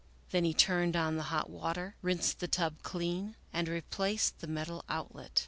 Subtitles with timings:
[0.31, 4.83] Then he turned on the hot water, rinsed the tub clean, and replaced the metal
[4.89, 5.39] outlet.